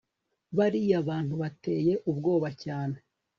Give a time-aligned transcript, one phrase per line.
[0.57, 2.97] bariya bantu bateye ubwoba cyane